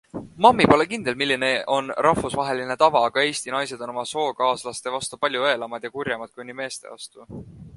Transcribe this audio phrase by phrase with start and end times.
[0.43, 5.45] Mammi pole kindel, milline on rahvusvaheline tava, aga Eesti naised on oma sookaaslaste vastu palju
[5.51, 7.29] õelamad ja kurjemad kui meeste vastu.